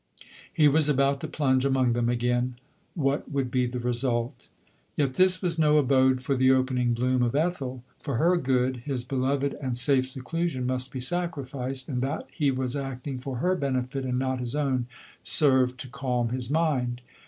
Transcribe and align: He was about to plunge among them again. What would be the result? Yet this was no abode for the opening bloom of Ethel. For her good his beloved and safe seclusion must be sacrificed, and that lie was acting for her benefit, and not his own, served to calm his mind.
He 0.51 0.67
was 0.67 0.89
about 0.89 1.19
to 1.21 1.27
plunge 1.27 1.63
among 1.63 1.93
them 1.93 2.09
again. 2.09 2.55
What 2.95 3.29
would 3.29 3.51
be 3.51 3.67
the 3.67 3.79
result? 3.79 4.47
Yet 4.97 5.13
this 5.13 5.43
was 5.43 5.59
no 5.59 5.77
abode 5.77 6.23
for 6.23 6.35
the 6.35 6.49
opening 6.49 6.95
bloom 6.95 7.21
of 7.21 7.35
Ethel. 7.35 7.83
For 7.99 8.15
her 8.15 8.35
good 8.37 8.77
his 8.77 9.03
beloved 9.03 9.55
and 9.61 9.77
safe 9.77 10.07
seclusion 10.09 10.65
must 10.65 10.91
be 10.91 10.99
sacrificed, 10.99 11.87
and 11.87 12.01
that 12.01 12.25
lie 12.39 12.49
was 12.49 12.75
acting 12.75 13.19
for 13.19 13.35
her 13.35 13.53
benefit, 13.53 14.03
and 14.03 14.17
not 14.17 14.39
his 14.39 14.55
own, 14.55 14.87
served 15.21 15.79
to 15.81 15.87
calm 15.87 16.29
his 16.29 16.49
mind. 16.49 17.01